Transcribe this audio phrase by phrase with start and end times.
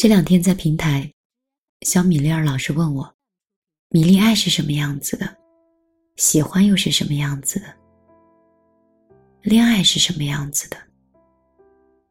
[0.00, 1.12] 这两天在平台，
[1.80, 3.12] 小米粒儿老师问我
[3.90, 5.36] ：“米粒爱是什么样子的？
[6.14, 7.66] 喜欢又是什么样子的？
[9.42, 10.76] 恋爱是什么样子的？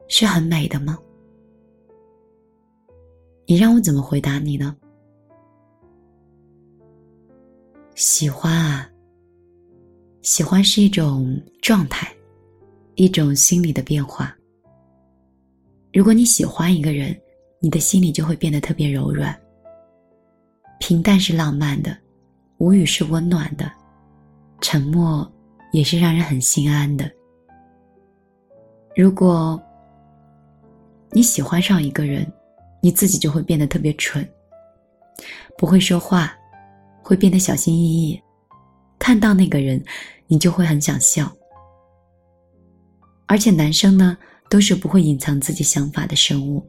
[0.10, 1.00] 是很美的吗？”
[3.48, 4.76] 你让我怎么回答你呢？
[7.96, 8.92] 喜欢啊，
[10.24, 12.14] 喜欢是一种状态，
[12.96, 14.36] 一种心理的变化。
[15.94, 17.18] 如果你喜欢一个人，
[17.60, 19.38] 你的心里就会变得特别柔软。
[20.80, 21.98] 平淡是浪漫的，
[22.58, 23.72] 无语是温暖的，
[24.62, 25.30] 沉默
[25.72, 27.12] 也是让人很心安的。
[28.96, 29.62] 如果
[31.12, 32.32] 你喜欢上一个人，
[32.82, 34.28] 你自己就会变得特别蠢，
[35.58, 36.32] 不会说话，
[37.02, 38.22] 会变得小心翼翼。
[39.00, 39.84] 看到那个人，
[40.28, 41.32] 你就会很想笑。
[43.26, 44.18] 而且男生呢，
[44.50, 46.64] 都是不会隐藏自己想法的生物，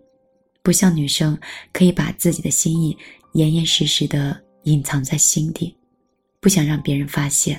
[0.68, 1.34] 不像女生
[1.72, 2.94] 可以把自己的心意
[3.32, 5.74] 严严实实的隐藏在心底，
[6.40, 7.58] 不想让别人发现。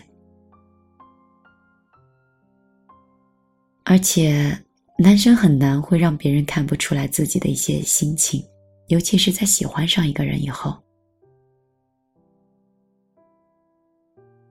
[3.83, 4.55] 而且。
[5.01, 8.43] 男生很难会让别人看不出来自己的一些心情，
[8.89, 10.77] 尤其是在喜欢上一个人以后。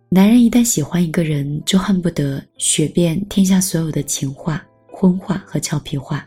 [0.08, 6.26] 男人一旦喜欢一个人，就恨不得学遍天下所有的情话、荤话和俏皮话。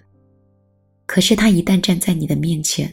[1.12, 2.90] 可是他一旦站在你的面前，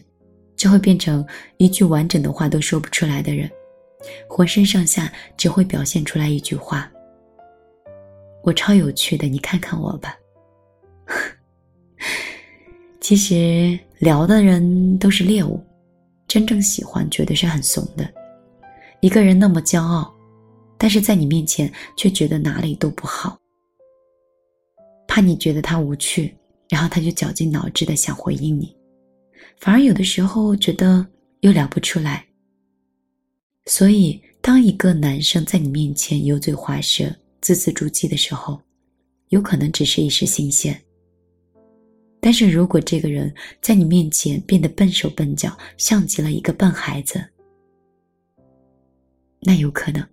[0.56, 1.24] 就会变成
[1.56, 3.48] 一句完整的话都说不出来的人，
[4.28, 6.90] 浑身上下只会表现出来一句话
[8.42, 10.18] ：“我超有趣的，你看看我吧。
[12.98, 15.64] ”其实聊的人都是猎物，
[16.26, 18.12] 真正喜欢绝对是很怂的。
[18.98, 20.12] 一个人那么骄傲，
[20.76, 23.38] 但是在你面前却觉得哪里都不好，
[25.06, 26.36] 怕你觉得他无趣，
[26.68, 28.76] 然后他就绞尽脑汁的想回应你，
[29.58, 31.06] 反而有的时候觉得
[31.40, 32.26] 又聊不出来。
[33.66, 38.60] 所以，当一个男生在你面前油嘴滑舌、字字珠玑的时候，
[39.28, 40.78] 有可能只是一时新鲜。
[42.20, 47.24] 但是如果这个人在你面前变得笨手笨脚，像极了一个笨孩子，
[49.40, 50.04] 那有可能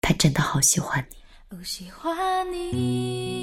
[0.00, 1.16] 他真的好喜欢你。
[1.56, 3.39] 哦，喜欢，你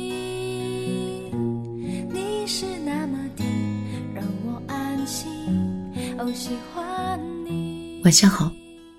[8.04, 8.52] 晚上好，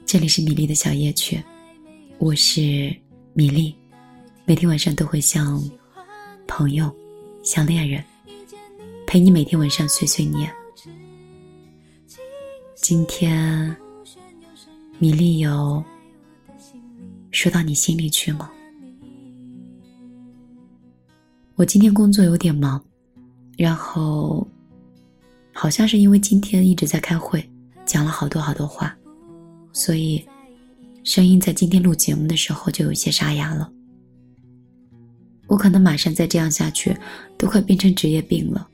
[0.06, 1.38] 这里是米粒的小夜曲，
[2.16, 2.90] 我是
[3.34, 3.74] 米粒，
[4.46, 5.62] 每天晚上都会像
[6.46, 6.90] 朋友。
[7.42, 8.02] 像恋人，
[9.06, 10.50] 陪你每天晚上碎碎念。
[12.74, 13.76] 今天，
[14.98, 15.84] 米粒有
[17.30, 18.50] 说到你心里去吗？
[21.56, 22.82] 我今天工作有点忙，
[23.58, 24.46] 然后
[25.60, 27.44] 好像是因为今天一直在开会，
[27.84, 28.96] 讲了好多好多话，
[29.72, 30.24] 所以
[31.02, 33.68] 声音在今天录节目的时候就有些沙哑了。
[35.48, 36.96] 我可能马上再这样下去，
[37.36, 38.68] 都快变成职业病了。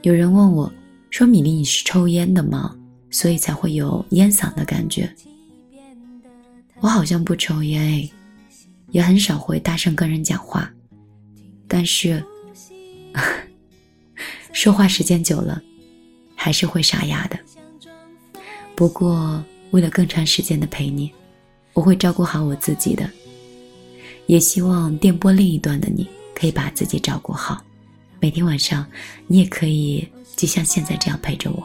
[0.00, 0.72] 有人问我，
[1.10, 2.74] 说：“米粒，你是抽烟的吗？
[3.10, 5.14] 所以才会有烟嗓的感觉？”
[6.80, 8.12] 我好像不抽烟诶，
[8.92, 10.72] 也很少会大声跟人讲话，
[11.68, 12.24] 但是
[14.64, 15.60] 说话时间久了，
[16.34, 17.38] 还是会沙哑的。
[18.74, 21.12] 不过，为了更长时间的陪你，
[21.74, 23.06] 我会照顾好我自己的。
[24.24, 27.62] 也希望电波另一端的你可以把自己照顾好，
[28.20, 28.86] 每天晚上
[29.26, 31.62] 你也可以就像现在这样陪着我。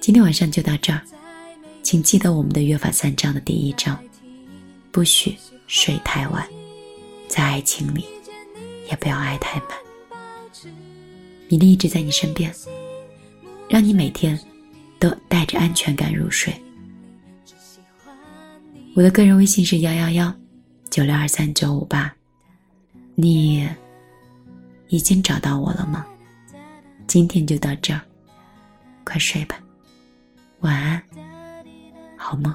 [0.00, 1.02] 今天晚上就到这儿，
[1.82, 4.02] 请记得我们的约法三章的第一章：
[4.90, 5.36] 不许
[5.66, 6.48] 睡太晚，
[7.28, 8.06] 在爱情里
[8.88, 9.81] 也不要爱太满。
[11.52, 12.50] 米粒一直在你身边，
[13.68, 14.40] 让你每天
[14.98, 16.50] 都带着安全感入睡。
[18.94, 20.34] 我的个人微信是幺幺幺。
[20.88, 22.10] 九六二三九五八，
[23.14, 23.68] 你
[24.88, 26.06] 已经找到我了吗？
[27.06, 28.00] 今天就到这儿，
[29.04, 29.58] 快睡吧，
[30.60, 31.02] 晚安，
[32.16, 32.54] 好梦。